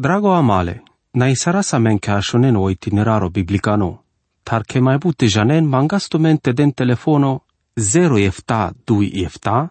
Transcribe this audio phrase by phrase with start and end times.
[0.00, 4.04] Drago amale, na isara sa men ke ashonen o itineraro biblicano,
[4.44, 7.40] tar ke mai bute janen mangasto mente den telefono
[7.76, 9.68] 0 efta 2 efta,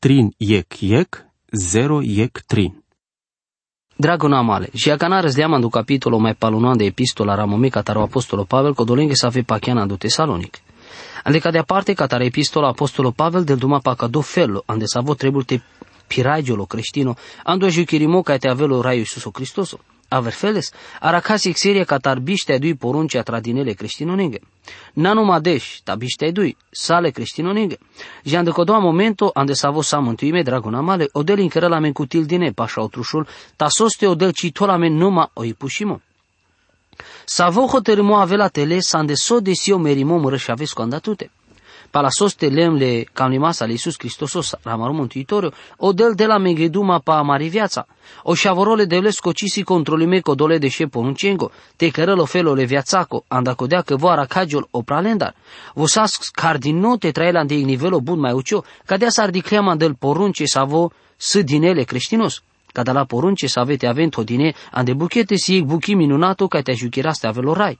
[0.00, 2.72] trin yek yek, 0 yek trin.
[3.98, 8.74] Drago male, și acana răzdeam do capitolo mai palunan de epistola ramome cataro apostolo Pavel
[8.74, 10.62] codolenghe sa fe pachiana do Tesalonic.
[11.24, 15.14] Ande de parte catare epistola apostolo Pavel del duma pa do fello, ande sa vo
[15.14, 15.30] te
[16.10, 17.14] piragiolo creștino,
[17.44, 19.78] ando juchirimo ca te avelo raiu Iisuso Cristoso.
[20.12, 24.38] Averfeles, aracasi xeria catar biște dui porunci a tradinele creștinonege.
[24.92, 27.76] Nanu madeș, ta biște dui, sale creștinonege.
[28.24, 32.50] Jande codoa momento ande savo sa mântuime dragona male, odel incără la men cutil dine
[32.50, 36.00] pașa otrușul, ta soste odel citola men numa o ipușimo.
[37.24, 41.30] Savo hotărâmo avela tele, sande so de sio merimo mără și aveți cu andatute
[41.90, 47.48] palasoste lemle camlimasa al Iisus Hristosos, ramaru Mântuitoriu, o del de la megeduma pa mari
[47.48, 47.86] viața.
[48.22, 53.24] O șavorole de les cocisi controlime co dole de șe poruncengo, te cărălo felole viațaco,
[53.28, 55.34] anda codea că voara cagiol o pralendar.
[55.74, 60.64] Vosas cardino te traelan de nivelo bun mai ucio, cadea s-ar dicleama del porunce sa
[60.64, 60.90] vo
[61.44, 62.42] dinele creștinos.
[62.72, 67.26] Cada la porunce să avete avent odine, ande buchete si buchi minunato ca te ajuchiraste
[67.26, 67.78] avelo rai.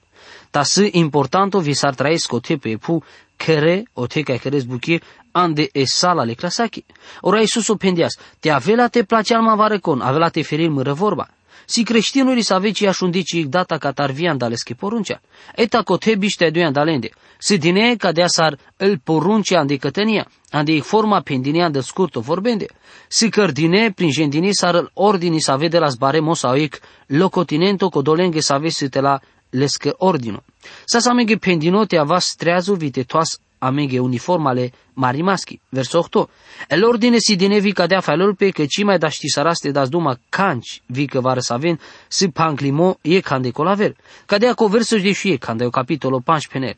[0.50, 3.02] Ta să importanto vi s-ar traesc o te pe pu
[3.44, 5.00] kere o te kai keres buki
[5.32, 6.84] ande e sala le klasaki.
[7.20, 11.28] Ora Iisus o pendias, te avela te place alma varecon, avela te feril mără vorba.
[11.64, 15.20] Si creștinului să aveci ia șundici data ca tarvian daleske poruncea.
[15.54, 17.10] Eta ko te biște doi andalende.
[17.38, 22.66] Si dine ca de asar el poruncea ande cătănia, ande forma pendinia de scurto vorbende.
[23.08, 28.52] Si cărdine prin gendini sar ordini să vede la zbare mosa oic locotinento codolenge să
[28.52, 30.40] avesi te la leske ordino.
[30.84, 35.60] Sas amege pendinote avas treazu vite toas amege uniformale mari maschi.
[35.68, 36.28] Verso 8.
[36.68, 39.88] El ordine si dine vi cadea falul pe că ci mai da ști saraste das
[39.88, 43.96] duma canci vi că var să avem si panclimo e cande colaver.
[44.26, 46.76] Cadea co verso de și e cande o capitolo 15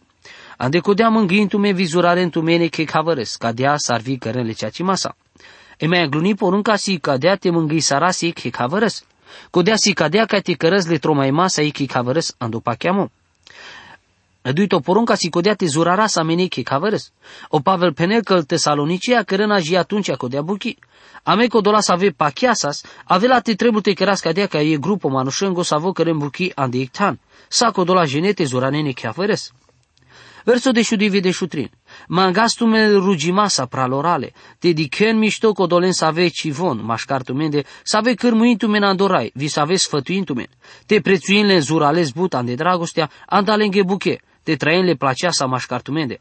[0.57, 5.17] Ande codea mângâintu-me vizurarentu-mene che cavărăs, cadea sarvi cărănle ceaci masa.
[5.79, 9.05] E mai gluni porunca si cadea te mângâi sarasi che cavărăs.
[9.51, 13.11] Codea si cadea ca te cărăs le tromai masa e che cavărăs andu pacheamo.
[14.53, 17.11] Duito porunca si codea te zurara sa meni che cavărăs.
[17.49, 20.77] O Pavel penel că tesalonicea cărăna ji atunci codea buchi.
[21.23, 24.47] Ame dola să ave pachiasas, ave la te trebuie te căras cadea
[32.09, 33.41] ca e grupo manușengo să avo cărem buchi ande ictan.
[33.41, 33.55] Sa dola genete zuranene cavărăs.
[33.55, 33.67] Verso de șudivi de șutrin.
[33.67, 39.31] Mangastume rugimasa pralorale, te dichen mișto codolen să ave civon, mașcartumende, să ave cârmuintumen andorai,
[39.35, 40.49] vi să ave sfătuintumen.
[40.87, 46.21] Te prețuinle zurales butan de dragostea, andalenge buche, te traenle placea sa mașcartumende.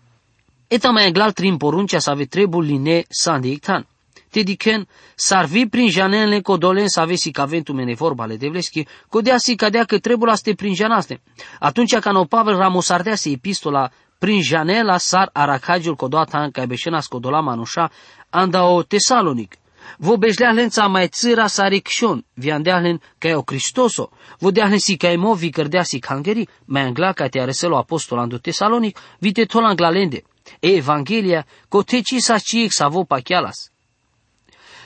[0.67, 3.05] Eta mai egal trin poruncea să ave trebul line
[3.41, 3.85] ictan.
[4.31, 9.55] Te dichen, sarvi prin janenle codolen să ave si caventumene vorbale de vleschi, codea si
[9.55, 11.21] cadea că trebul aste prin janaste.
[11.59, 17.41] Atunci ca no Pavel ramosardea se epistola prin janela sar arakagiul kodoata kai beshenas kodola
[17.41, 17.89] manusha
[18.31, 19.57] anda o Tesalonic.
[19.97, 20.17] Vo
[20.55, 25.83] lența mai țira sarikshon, viandeahlen kai o Cristoso, vo deahlen si kai mo vi cărdea
[25.83, 30.23] si kangeri, mai angla kai te areselo apostol ando Tesalonic, vite tolan glalende.
[30.59, 33.70] E Evanghelia, ko te ci sa ciec sa vo pachialas.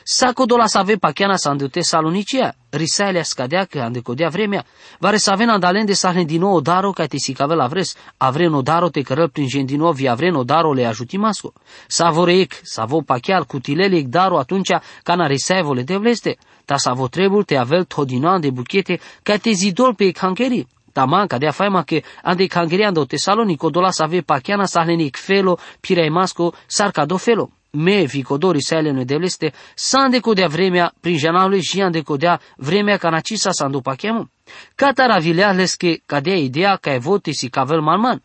[0.07, 4.65] Sako dola să ave pachiana sa ande Tesalonicea, risaile scadea că ande codea vremea,
[4.99, 8.61] vare să avem andalende să din nou daro ca te sicave la vres, avre no
[8.61, 11.53] daro te cărăl prin gen din nou, vi avre no daro le ajuti masco.
[11.87, 14.71] Să vorec, să avo pachial cutilele daro atunci
[15.03, 18.99] ca na risaie vole de vleste, ta să avo trebul te avel todinoan de buchete
[19.23, 20.67] ca te zidol pe cancheri.
[20.91, 26.09] Taman, cadea faima că ande cangheriando Tesalonico dola să ave pachiana să ahlenic felo, pirei
[26.09, 31.81] masco, sarca do felo me vicodori sale ne devleste, san decodea vremea prin janalului și
[31.81, 34.29] an decodea vremea ca nacisa san după chemu.
[34.75, 38.23] Catara vileales că cadea ideea ca e vote si cavel malman.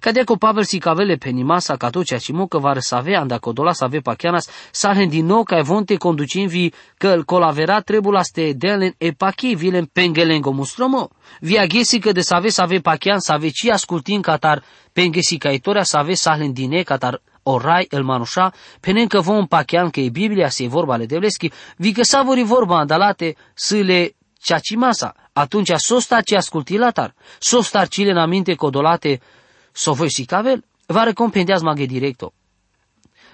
[0.00, 3.38] Cadea cu Pavel si cavele pe nimasa ca tot ceea ce că va răsave anda
[3.38, 7.80] codola să ave pachianas, salen din nou ca e vonte conducim vi că îl colavera
[7.80, 11.08] trebula ste delen e pachi vilen pengelengo mustromo.
[11.40, 14.62] Via ghesi că de să ave să ave pachian să ave ci ascultin catar
[14.92, 20.00] pengesi caitoria să ave salen din catar orai el manușa, penen că vom pachean că
[20.00, 25.72] e Biblia se vorba ale devleschi, vi că savori vorba andalate să le ceacimasa, atunci
[25.76, 29.20] sosta ce asculti latar, sosta cile în aminte codolate,
[29.72, 32.32] so voi si cavel, va recompendeaz maghe directo.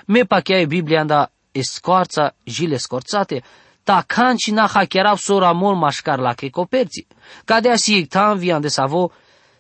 [0.07, 3.43] Me pachea e Biblia anda e scoarța, jile scorțate,
[3.83, 7.07] ta canci na hacherau sora mol mașcar la che coperți,
[7.45, 9.13] cadea si ictan vi ande savo,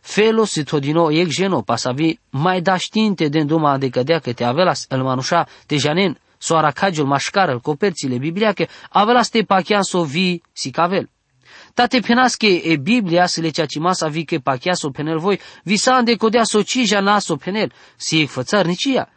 [0.06, 4.44] Felo si todino ek jeno pasavi mai da știinte de duma de cădea că te
[4.44, 10.05] avelas el manușa te janen soara cagiul mașcar el coperțile bibliache avelas te pachian so
[10.05, 10.70] vi si
[11.76, 11.88] cavel.
[11.88, 15.96] Tate penasche e Biblia se le ceaci masa vi che pachiaso penel voi, vi sa
[15.96, 19.08] ande codea socija naso penel, si e fățărnicia.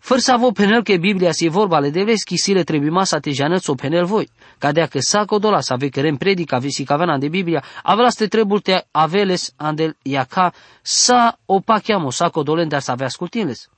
[0.00, 3.30] Fără să avă penel că Biblia si vorba le deveschi si le trebuie masa te
[3.30, 4.28] janăț o penel voi.
[4.58, 8.26] Cadea că sa codola să ave cărem predica vi si cavena de Biblia, avea ste
[8.26, 13.68] trebul te aveles andel iaca sa o pachiamo sa codolen dar să avea ascultinles.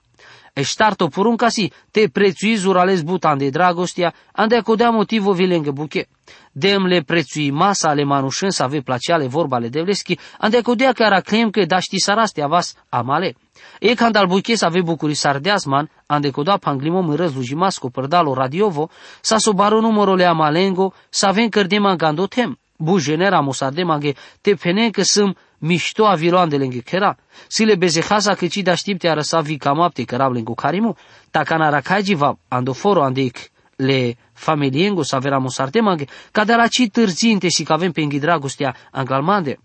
[0.61, 6.09] Eștarto porunca si, te prețui zurales butan de dragostia, ande acodea motivo vilengă buche.
[6.53, 11.03] Dem le prețui masa ale manușân să ave placeale vorba ale devleschi, ande acodea că
[11.03, 13.35] araclem că daști sarastea vas amale.
[13.79, 18.91] E când al buche să ave bucuri sardeasman, ande coda panglimo în răzlujimasco părdalo radiovo,
[19.21, 22.59] sa sobaru numărole amalengo, să avem cărdema gandotem.
[22.82, 27.17] Bu genera mosardemage, te pene că sunt mișto a viloandele kera,
[27.49, 30.97] sile bezehasa că ci da știpte arăsa vi camapte cărable cu carimu,
[31.31, 33.37] takana rakaji va andoforo andeic
[33.77, 38.77] le familiengo să avea mosartemage, ca de la ci târzinte și că avem pe dragostea
[38.91, 39.59] anglalmande.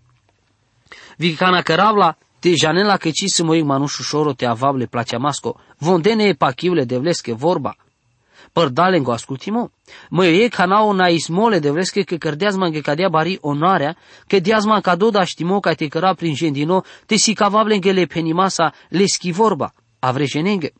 [1.16, 5.60] Vi cana căravla, te janela că ci să mă manușu șoro te avable placea masco,
[5.78, 7.76] vondene e pachiule de vlesche vorba,
[8.52, 9.70] părdalengo ascultimo.
[10.10, 13.96] Mă e canao na ismole de vreske că cărdeazma că cadea bari onoarea,
[14.26, 18.72] că diazma ca doda știmo ca te căra prin gendino, te si cavablen le penimasa
[18.88, 20.72] le vorba, avrejenenge.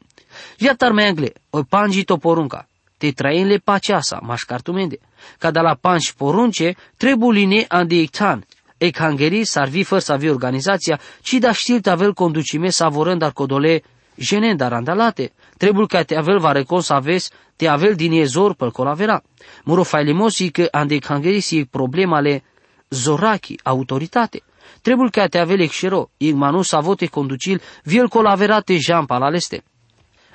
[0.58, 2.68] Viatar mengle, o panji to porunca,
[2.98, 4.98] te le paceasa, mașcartumende,
[5.38, 8.44] ca de la panji porunce, trebuline andeictan,
[8.78, 13.82] e cangeri sarvi fără să avea organizația, ci da știl tavel conducime savorând ar codole
[14.16, 18.54] jenen dar andalate, trebuie ca te avel va recon să aveți te avel din ezor
[18.54, 19.22] pel colavera.
[19.64, 22.42] Muro failimosi că ande cangerisi problema le
[22.88, 24.42] zoraki, autoritate.
[24.82, 29.64] Trebuie ca te avel exero, ig manu să vote conducil, viel colaverate jam palaleste.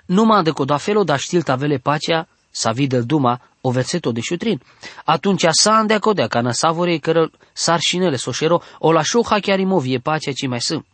[0.06, 4.62] Numai de codafelo da știl tavele pacea, sa videl duma, o verseto de șutrin.
[5.06, 9.98] Atunci sa ande acodea ca na savore cărăl sarșinele soșero, o la șoha chiar imovie
[9.98, 10.86] pacea ci mai sunt.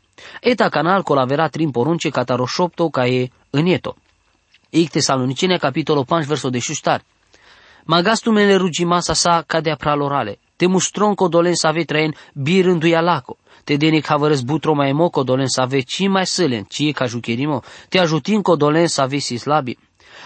[0.41, 3.95] Eta canal colavera trin porunce cataroșopto ca e înieto.
[4.69, 7.01] Ik Tesalonicene, capitolul 5, versul de șuștar.
[7.85, 10.39] Magastumele rugimasa sa cadea pralorale.
[10.55, 13.37] Te mustron dolen să ave traen birându-ia laco.
[13.63, 17.05] Te dene havărăs butro mai mo dolen să ave ci mai sălen, ci e ca
[17.05, 17.61] jucherimo.
[17.89, 19.77] Te ajutin dolen să ave sislabi.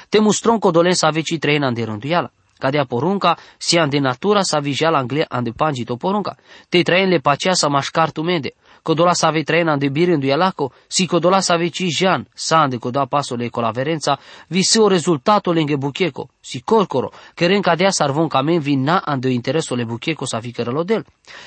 [0.09, 2.31] Te mustron dolen să ave ci traen ande rânduiala.
[2.57, 6.35] Cadea porunca, si ande natura să la angle ande pangito porunca.
[6.69, 11.05] Te traen le pacea să mașcar mende codola sa ave trena de birindu ialaco, si
[11.05, 15.51] codola sa ave ci jan, sande coda pasole con la verenza, vi se o rezultato
[15.51, 20.25] lenge bucheco, si corcoro, che ren cadea sarvon camen vi na ande intereso le bucheco
[20.25, 21.05] sa fi del.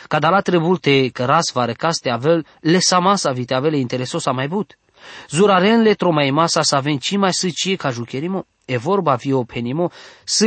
[0.09, 4.77] Cada la trebulte căras va recaste avel, le samasa vite avele intereso sa mai but.
[5.29, 9.45] Zuraren le tromai masa sa avem ci mai săcie ca jucherimo, e vorba vi o
[9.45, 9.91] penimo,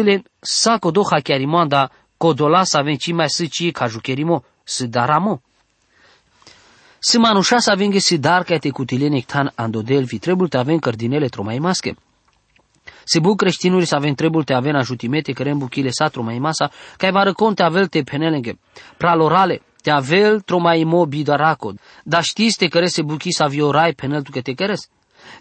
[0.04, 5.42] le sa codo chiarimo anda codola sa avem ci mai săcie ca jucherimo, să daramo.
[7.00, 11.28] Se manușa să avem găsi dar ca te cutilene tan andodelvi, trebuie te avem cărdinele
[11.28, 11.96] tromai masche.
[13.04, 16.72] Se bu creștinuri să avem trebuie te avem ajutimete care în buchile sa tromai masa,
[16.98, 18.52] ca va răconte avel te penelenge,
[18.98, 24.22] pralorale, te avel tromai mo bidaracod, dar știți te care se buchi să aviorai penel
[24.22, 24.90] tu că te căres.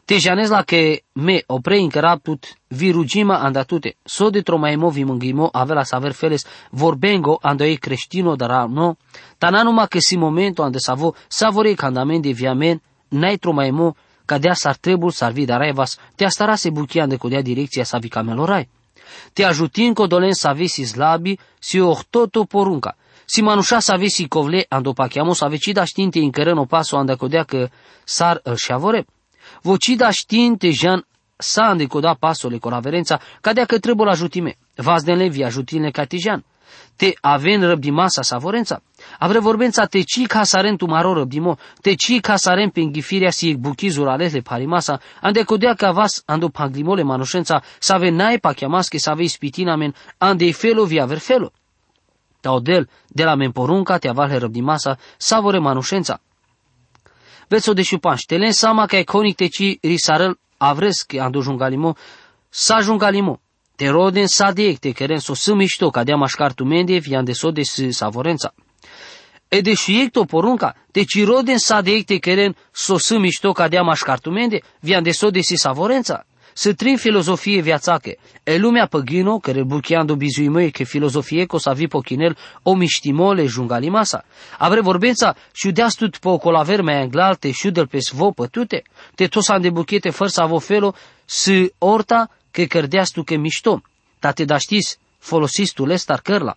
[0.05, 6.15] Te janez la che me oprei incaraptut virugima andatute, so de tromaimo vimângimo avela saver
[6.15, 8.97] feles vorbengo ando ei creștino dara no,
[9.39, 15.33] tananuma che si momento ande savo savore candamente viamen nai tromaimo cadea s-ar trebul s-ar
[15.33, 18.69] vi darevas, te astara se buchia ande codea direcția sa vi camelorai.
[19.33, 24.93] Te ajutin codolen să avesi slabi, si ohtoto porunca, si manușa să avesi covle ando
[24.93, 27.69] pachiamo să avecida știnte incărân o paso ande codea că
[28.05, 29.07] s-ar îl șavore.
[29.63, 34.57] Vocida știinte Jean sande coda pasole con averența, cadea că trebuie ajutime.
[34.75, 36.45] Vas de levi ajutine catijan.
[36.97, 38.83] Te aven răbdi masa savorența.
[39.19, 43.31] Avre vorbența te ci ca saren tu maro răbdimo, te ci ca saren pe înghifirea
[43.31, 48.53] si buchizul alele parimasa, ande codea ca vas ando paglimole manușența, să ave nae pa
[48.53, 51.53] chiamasche să ave spitinamen, ande felo vi aver felo.
[52.41, 56.21] Taudel, de la men porunca te avalhe răbdi masa, savore manușența.
[57.49, 61.97] Veți o deșupan, ștelen sama că iconic te ci risarăl avresc ando jungalimo,
[62.49, 63.41] sa jungalimo.
[63.77, 67.25] Te roden sa diec te keren so să mișto ca dea mașcar tu mende vian
[67.25, 68.55] de so de savorența.
[69.49, 73.53] E de și to porunca, te ci roden sa diec te keren so să mișto
[73.53, 76.27] ca dea mașcar tu mende vian de so de savorența
[76.59, 78.17] să trin filozofie viațache.
[78.43, 84.25] E lumea păgino, care bucheando bizuimăie că filozofie co să vi pochinel o miștimole jungalimasa.
[84.59, 88.83] Avre vorbența și deastut pe o colaver mai anglalte și del pe svo pătute,
[89.15, 90.95] te tos de buchete fără să avo felo
[91.25, 93.83] să orta că cărdeastu că mișto.
[94.19, 96.57] Ta te da știs, folosiți tu lestar cărla.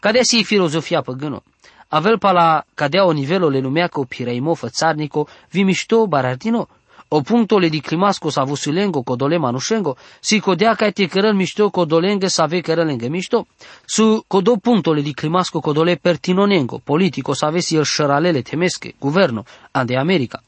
[0.00, 1.42] Cadea si filozofia păgână?
[1.88, 6.68] avel pala cadea o nivelo le numeaco pireimo fățarnico, vi mișto barardino,
[7.08, 11.70] o punto le di climasco sa vusilengo codole manushengo, si codea ca te cărăl mișto
[11.70, 13.46] codolengă sa ve cărălengă mișto,
[13.84, 19.44] su codo punto le di climasco codole pertinonengo, politico sa vesi el șăralele temesche, guverno,
[19.70, 20.42] ande America.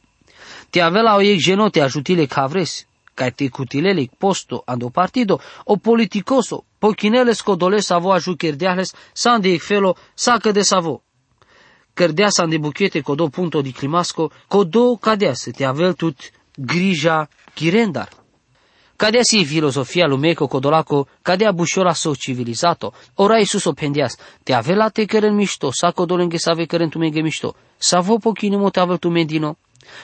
[0.71, 6.65] Te avela o ei genote ajutile cavresi, ca te cutilele posto ando partido, o politicoso,
[6.79, 11.03] pochinele scodole savo aju kerdeales, san de felo, sacă de savo.
[11.95, 17.29] Cărdea san de buchete codo punto di climasco, codo cadea să te avel tut grija
[17.55, 18.09] chirendar.
[18.97, 24.89] Cadea si filosofia lumeco codolaco, cadea bușola so civilizato, ora Iisus o pendias, te avela
[24.89, 28.81] te căren mișto, sa codolenghe sa ve căren tu menge mișto, sa vo pochinimo te
[28.81, 29.57] avel tu medino,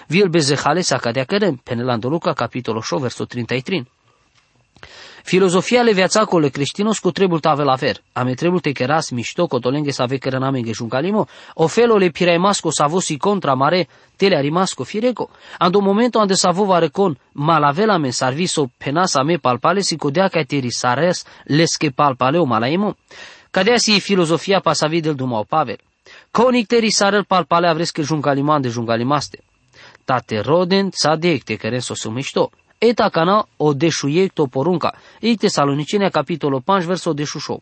[0.06, 3.87] Viel bezehale sa cadea căren, penelando Luca capitolo 8 verso 33.
[5.26, 7.97] Filozofia le viațacole creștinos cu trebul tave la ver.
[8.12, 12.87] Ame trebul te keras mișto cotolenghe sa ve cărenamenge juncalimo, o felo le piraimasco sa
[12.87, 15.31] vosi contra mare tele arimasco fireco.
[15.59, 20.45] Ando momento ande sa vova recon malavela men sarviso penasa me palpale si codea ca
[20.45, 22.97] te risares lesche palpaleo malaimo.
[23.50, 25.78] Cadea si filozofia pasavi del dumau Pavel.
[26.31, 29.38] Conic te risarel palpale avresche juncaliman de juncalimaste.
[30.04, 32.50] Tate roden tzadek te care so sumișto.
[32.78, 34.95] Eta cana o deșuiecto porunca.
[35.21, 37.61] Ei Tesalonicenia capitolul 5 verso deșușo.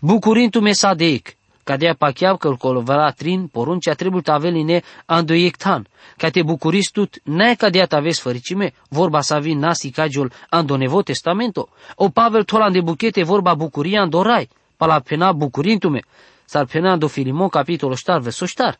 [0.00, 1.36] Bucurintu me sadeic.
[1.64, 5.86] Cadea pacheab că colovera trin poruncea trebuie să aveline andoiectan.
[6.16, 11.02] Ca te bucuristut, n-ai cadea ta vezi făricime, vorba să vin nasi cagiul ando nevo
[11.02, 11.68] testamento.
[11.94, 14.48] O Pavel tolan de buchete vorba bucuria andorai.
[14.76, 16.00] Pala pena bucurintume.
[16.44, 18.78] S-ar pena ando Filimon capitolul ștar verso ștar.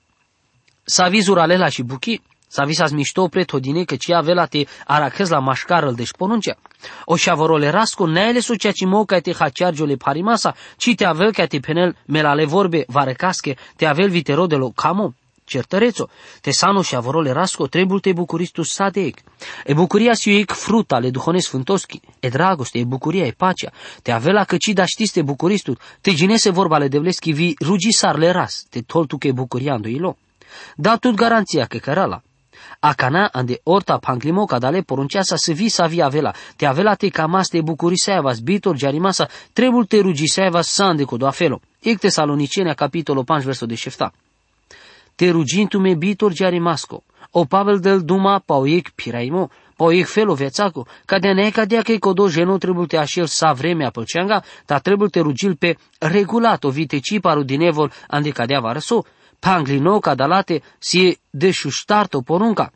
[0.84, 2.20] Să vizur alela și buchi.
[2.54, 6.56] Sa visas mișto prethodine că cia vela te arachez la mașcarăl de ponuncea.
[7.04, 11.32] O șavorole rasco neele su ceea ce mo ca te haciargiole parimasa, ci te avel
[11.32, 15.14] ca te penel melale vorbe varecasche, te avel vitero de lo camo.
[15.44, 16.08] Certărețo,
[16.40, 19.18] te sano și șavorole rasco, trebuie te bucuristu sadec.
[19.64, 23.72] E bucuria si iec fruta le duhone sfântoschi, e dragoste, e bucuria, e pacea.
[24.02, 28.16] Te avela că ci da știți te bucuristu, te ginese vorba le devleschi vi rugisar
[28.16, 30.16] le ras, te toltu că e bucuria ando ilo.
[30.76, 32.22] Da tut garanția că cărala,
[32.80, 36.32] Acana ande orta panglimo cadale porunceasa să vi sa via avela.
[36.56, 41.60] Te avela te camas te bucuriseavas bitor jarimasa trebul te rugiseavas sande codo afelo.
[41.80, 44.12] Ec Tesalonicenia capitolo 5 verso de șefta.
[45.14, 47.02] Te rugintume bitor jarimasco.
[47.36, 52.32] O Pavel del duma pauiec piraimo, pauiec felo vețaco, ca de neca de că codoș
[52.32, 56.98] jeno trebuie te așel sa vremea pălceanga, dar trebuie te rugil pe regulat o vite
[56.98, 59.04] ciparu din evol ande cadea varăso,
[59.44, 62.72] panglino cadalate si deșuștarto porunca.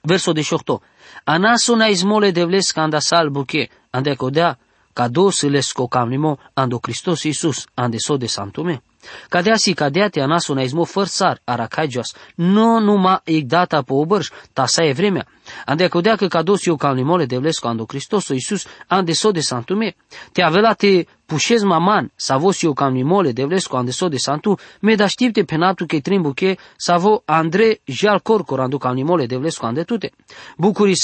[0.00, 0.80] Verso 18.
[1.24, 4.58] Anaso na izmole devles anda sal buche, ande codea,
[4.92, 8.82] ca dos les cocamnimo ando Christos Iisus, ande so de santume.
[9.28, 14.28] Cadea si cadea te anaso na izmo fărsar, aracaigios, nu numa ig data po obărș,
[14.52, 15.26] ta sa e vremea.
[15.66, 19.94] Ande codea că cados eu calnimole devles ando Christos Iisus, ande so de santume.
[20.32, 24.94] Te avela te pușez maman, savo si eu calnimole devles ando so de santu, me
[24.94, 30.10] da știpte penatu che trimbuche, savo Andre jal corcor ando calnimole devles ande tute.
[30.56, 30.94] Bucuri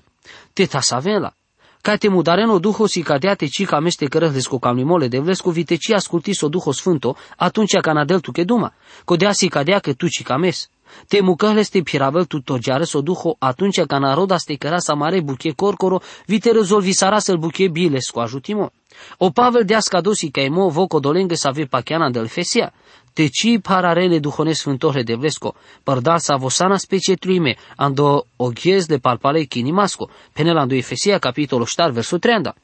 [0.54, 1.34] Te tasavela.
[1.82, 5.76] Ca te mudareno duho si cadea te ci cameste cărăhles cu camlimole de vlescu vite
[5.78, 8.74] ci ascultis o duho sfânto, atunci ca nadel tu che duma.
[9.06, 10.70] Codea si cadea că tu ci cames.
[11.08, 15.22] Te mucăhles te piravel tu togiare so duho atunci ca naroda ste căra sa mare
[15.22, 18.72] buche corcoro, vite rezolvi sara să-l buche biles cu ajutimo.
[19.18, 22.74] O Pavel de ascadosi ca emo voco dolengă să ave pachiana del fesia.
[23.14, 28.98] Te ci pararele duhone sfântohle de vlesco, părdar sa vosana specie truime, ando oghiez de
[28.98, 32.56] palpale chinimasco, penelando Efesia capitolul 7 versul 30.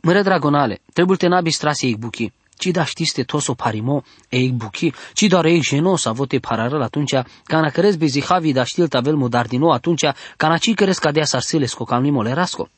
[0.00, 4.92] Măre dragonale, trebuie te nabi strase ei buchi ci da știste toso parimo eig buchi,
[5.12, 7.14] ci doar eig genos avote pararăl atunci,
[7.44, 12.22] cana cărez bezihavi da știl tavel mudardino atunci, cana ci cărez cadea sarsiles co calmimo
[12.22, 12.68] lerasco.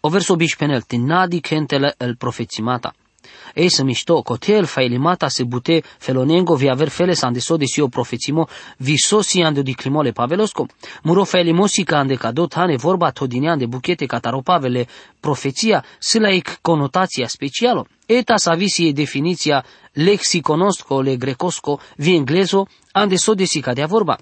[0.00, 2.94] O verso bici penel, nadi kentele el profețimata.
[3.54, 7.88] Ei să mișto, cotel failimata se bute felonengo vi aver fele sa andeso de sio
[7.88, 8.46] profețimo,
[8.76, 10.66] vi sosi ande di climole pavelosco,
[11.02, 14.86] muro failimosi ca ande cado tane vorba todinean de buchete cataropavele
[15.20, 23.34] profeția, silaic conotația specialo, eta sa visi definiția lexiconosco le grecosco vi englezo ande so
[23.34, 24.16] de sica de vorba.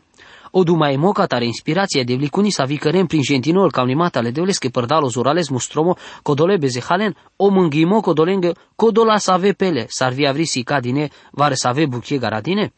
[0.50, 4.58] O dumai moca tare inspirația de vlicuni sa vicărem prin gentinol ca unimata le deoles
[4.58, 10.26] che părdalo zorales mustromo codole bezehalen o mânghimo codolengă codola să ave pele, s-ar vi
[10.26, 12.72] avri sica dine, vare să ave buchie garadine?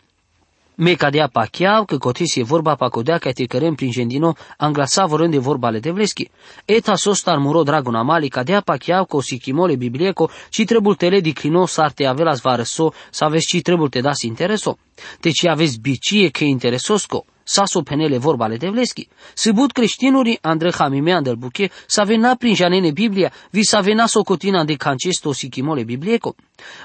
[0.74, 4.32] Me cadea pa chiau că cotis e vorba pa codea ca te cărem prin gendino
[4.56, 6.30] anglasa vorând de vorba ale de vleschi.
[6.64, 11.20] Eta sostar muro dragon amali cadea pa chiau că o sichimole biblieco ci trebul tele
[11.20, 14.78] di clino sarte avelas varăso să aveți ci trebul te das intereso.
[15.20, 19.08] Deci aveți bicie că interesosco saso penele vorba ale devleschi.
[19.34, 24.64] Sibut creștinuri andre hamimea del buche să vena prin janene Biblia, vi să vena socotina
[24.64, 26.34] de cancesto sichimole biblieco.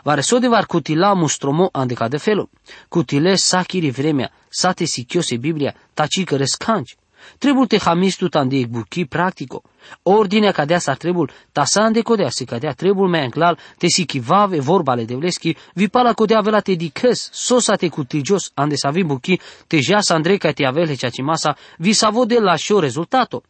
[0.04, 2.50] Vare so de var cutila mustromo ande ca de felo.
[2.90, 6.96] Cutile sakiri vremea, sate sichiose Biblia, taci că rescanci.
[7.38, 9.62] Trebul te hamistu tande buchi practico.
[10.04, 14.06] Ordinea cadea sa trebul, ta sa ande codea se cadea trebul mai anclal, te si
[14.06, 18.90] chivave vorbale de vleschi, vi pala codea vela te dicăs, sosa te cutigios ande sa
[18.92, 22.80] vi buchi, te jasa andrei ca te avele cea masa, vi sa vode la show
[22.80, 23.44] rezultato.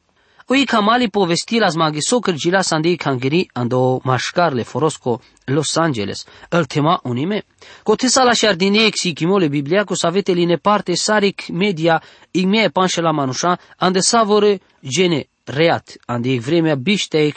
[0.47, 7.43] Oi kamali povestila zmagiso kërgjila sandi kangiri ando mashkarle forosco Los Angeles, îl tema unime.
[7.83, 13.11] Cotesa la șardine exi chimole Biblia cu savete line parte saric media igmie panșe la
[13.11, 17.35] manușa, ande savore gene reat, ande vremea bișteic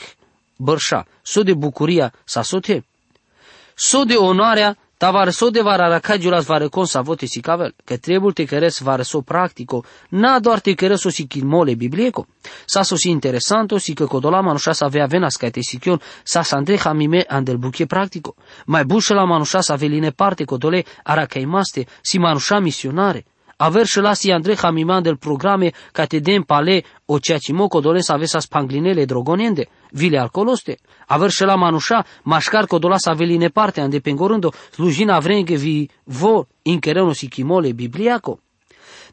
[0.56, 2.12] bărșa, so de bucuria
[5.00, 5.30] sa sote.
[5.30, 8.32] So de onoarea Tavar so de var aracagiulas vare consa vote si cavel, că trebuie
[8.32, 12.26] te căres vare so practico, na doar te căres o si mole biblieco.
[12.66, 16.42] Sa so si interesanto si că codola manușa sa avea venas ca te sichion, sa
[16.42, 18.34] sa andre hamime andel buche practico.
[18.66, 23.24] Mai bușe la manușa sa veline parte codole aracaimaste, si manușa misionare.
[23.60, 27.80] Aver și lasi Andrei Hamiman del programe ca te den pale o ceea ce moco
[27.80, 30.78] doresc avea spanglinele drogonende, vile alcoloste.
[31.06, 36.46] Aver și la manușa, mașcar codola sa veline parte ande pengorândo, slujina vrenge vi vo
[36.62, 38.40] inchereno si chimole bibliaco.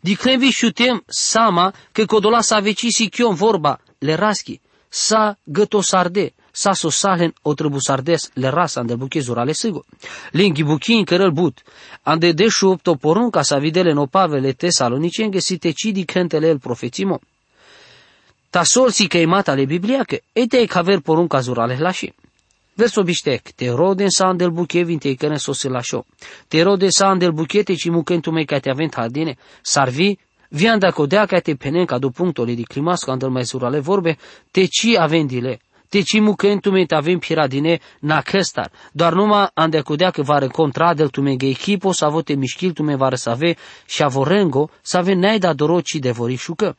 [0.02, 5.82] Di vi șutem sama că codola sa veci si chion vorba, le raschi, sa găto
[6.56, 9.84] sarde, saso salen o sardes le rasa ande buche zurale sigo.
[10.32, 11.62] Linghi buchi in cărăl but,
[12.04, 17.20] ande deșu opto porunca sa videle no pavele tesalonicenge si te cidi cantele el profețimo.
[18.50, 22.14] Ta sol si cheimata le bibliache, e te caver porunca zurale lași.
[22.78, 26.06] Verso biștec, te roden sa andel buche vinte căne sosi lașo.
[26.48, 30.18] Te rode sa andel buchete ci mucentu mei ca te avent hardine, sarvi
[30.50, 34.18] Vianda codea ca te penen ca do punctole di climasco andel mai zurale vorbe,
[34.52, 35.60] te ci avendile,
[35.96, 38.72] Deci mukentume avem piradine na căstar.
[38.92, 43.10] Doar numai andecudea că va recontra del tume ge echipo să avote mișchil tume va
[43.10, 43.56] răsave
[43.86, 46.76] și avorengo să ave nai da doroci de vorișucă.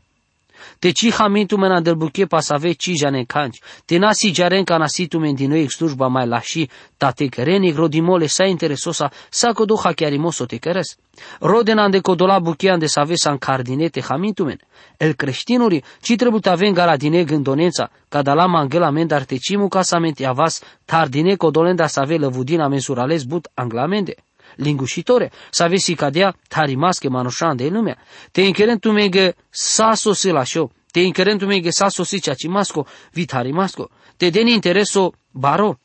[0.79, 3.61] Te ci hamintu mena del buche pa save ci jane canci.
[3.85, 6.69] Te nasi jaren ca nasi tu men din noi slujba mai lași.
[6.97, 10.97] Ta te kereni grodimole sa interesosa sa codo hachiarimoso te keres.
[11.41, 14.59] Roden ande codola buche ande save san cardinete hamintu men.
[14.97, 17.91] El creștinuri ci trebuie te avem garadine gândonența.
[18.09, 22.17] Ca da la mangela men dar te cimu ca sa menti avas tardine codolenda save
[22.17, 24.15] lăvudina mensurales but anglamende
[24.57, 27.99] lingușitore, să aveți cadea tarimasche manușan de lumea.
[28.33, 34.53] Te incherentu mege saso si lascio, te incherentu mege saso si ciacimasco, vitarimasco, te deni
[34.53, 35.79] intereso baro.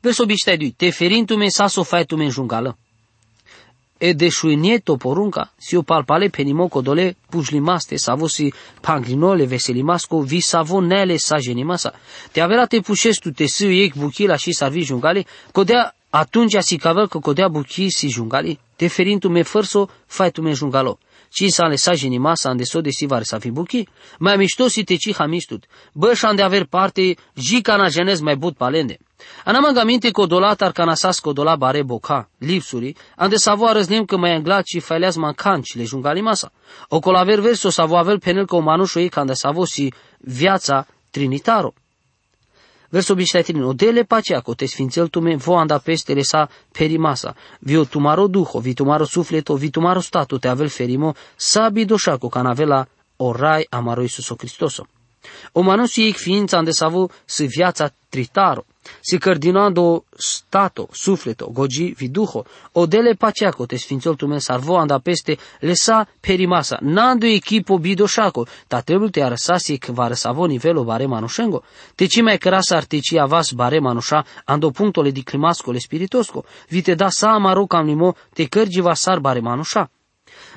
[0.00, 2.78] Verso biștedui, te ferintu me saso fai tu me jungală.
[3.98, 10.80] E deșuinieto porunca, si o palpale penimo codole pușlimaste, savo si panglinole veselimasco, vi savo
[10.80, 11.94] nele sa genimasa.
[12.32, 17.08] Te avea te pușestu, te sâu ei buchila și sarvi jungale, codea atunci si cavel
[17.08, 20.98] că codea buchi si jungali, deferindu me fărso, fai tu me jungalo.
[21.28, 24.36] Ci sa le sa genima sa ande so de si vare sa fi buchi, mai
[24.36, 25.64] mișto si te ci hamistut.
[25.92, 28.98] Bă, și de aver parte, jica na genez mai but palende.
[29.44, 34.66] Anam aminte că dolatar canasas dola bare boca, lipsuri, ande savo arăznim că mai anglat
[34.66, 36.52] și faileaz mancanci le jungali masa.
[36.88, 41.74] O colaver verso savo avel penel că o manușo ei canda savo si viața trinitaro.
[42.96, 47.84] Verso bištajtrin, odele pacea, ko te sfințel tume vo anda pestele sa perimasa, vi o
[47.84, 52.86] tumaro duho, vi tumaro sufleto, vi tumaro stato te avel ferimo, sabi doșaco, can avela
[53.18, 54.86] orai amaro Iisuso Cristoso.
[55.52, 58.64] O manusi ei ființa ande savu si viața tritaro,
[59.00, 65.38] si cardinando stato, sufleto, gogi viduho, o dele paceaco te sfințol tume sarvo anda peste
[65.60, 71.62] lesa perimasa, nando equipo bidoșaco, ta trebuie te arăsasi că va răsavo nivelo bare manușengo,
[71.94, 76.82] te ci mai cărasa artici avas bare manușa ando punctole di climasco le spiritosco, vi
[76.82, 79.90] te da sa amaro cam nimo te cărgi va sar bare manușa.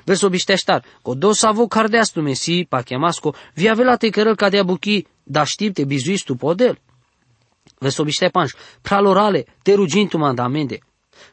[0.05, 4.49] Verso bișteștar, co dos avo cardeas tu mesi, pa chemasco, vi avela te cărăl ca
[4.49, 6.79] de buchi, da știp te bizuis tu podel.
[7.79, 10.79] Verso biștepanș, pralorale, te rugintu mandamende.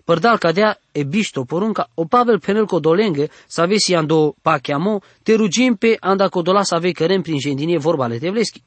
[0.05, 5.75] Părdal cadea e bišto porunca, o Pavel penel codolengă, să avesi ando pachiamo, te rugim
[5.75, 8.63] pe anda codola să avei cărem prin gendinie vorba le tevleschi.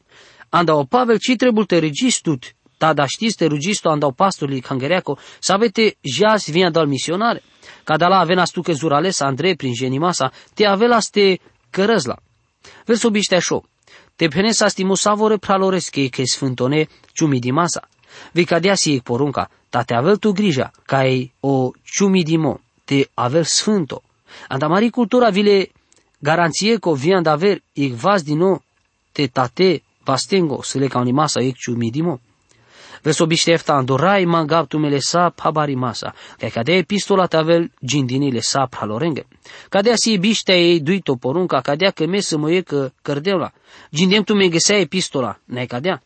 [0.50, 4.60] Anda o Pavel ci trebuie te registut, ta da știți te registu anda o pastorului
[4.60, 7.44] cangereaco, să avete jas via dal misionare.
[7.84, 11.40] Cada la avena stu că zurales Andrei prin genimasa, te avela ste
[11.70, 12.18] cărăzla.
[12.86, 13.62] Verso biște așa.
[14.20, 17.88] Te pene sa stimu savore praloresche che sfântone ciumi di masa.
[18.34, 22.60] Vi cadea si porunca, ta te avel tu grija, ca e o ciumi di mo,
[22.84, 24.04] te avel sfânto.
[24.50, 25.72] Anda mari cultura vile
[26.20, 28.62] garanție co vian da aver ic vas din nou
[29.14, 32.02] te tate vastengo să le ca unimasa ic ciumi di
[33.00, 33.04] mo.
[33.04, 39.26] Verso biștefta andorai mangaptumele sa pabarimasa, că cadea epistola tavel gindinile sa pralorenge.
[39.70, 43.52] Cadea si biște ei duito porunca, cadea că mesă mă e că cărdeula.
[43.92, 46.02] Gindem tu me găsea epistola, ne cadea.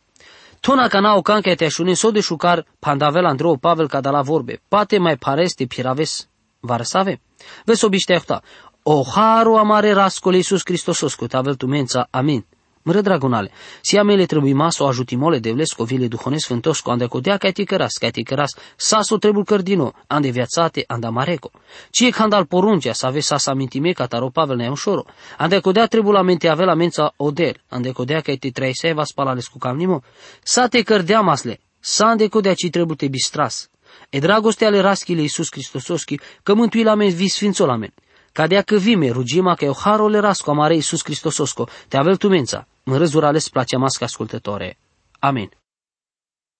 [0.60, 4.60] Tona ca o canca te așune so de șucar pandavel Andreu Pavel ca la vorbe.
[4.68, 6.28] Pate mai pareste piraves
[6.60, 7.20] varsave.
[7.64, 8.42] Verso biștefta.
[8.82, 12.06] O haru amare rascole Iisus Hristosos cu tavel tu mența.
[12.10, 12.44] Amin.
[12.86, 17.50] Mră dragonale, si amele trebuie maso ajutimole de vlesco vile duhone sfântosco, ande codea ca
[17.50, 21.50] ti căras, ca ti căras, saso trebuie cărdino, ande viațate, anda mareco.
[21.90, 25.04] Cie al poruncea să ave sasa mintime ca taro Pavel ne ușoro,
[25.38, 29.46] ande codea trebuie la mente avea mența odel, ande codea ca ti trei seva spalales
[29.46, 30.02] cu camnimo,
[30.42, 33.70] sa te cărdea masle, sa ande codea ci trebuie te bistras.
[34.10, 37.94] E dragostea ale raschile Iisus Hristososki, că mântui la men vi sfințo la men.
[38.32, 42.66] Cadea că vime, rugima că eu harole rasco amare Iisus Hristososko, te avel tu mența,
[42.84, 44.78] în răzurale place masca ascultătore.
[45.18, 45.50] Amin.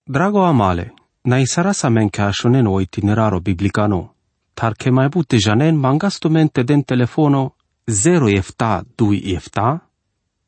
[0.02, 4.14] Drago amale, na isara sa men ca shonen o itineraro biblicano,
[4.54, 7.54] tar che mai bute janen mangasto mente den telefono
[7.86, 9.90] 0 efta 2 efta,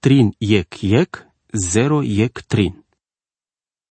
[0.01, 2.86] trin yek yek, 0 yek trin.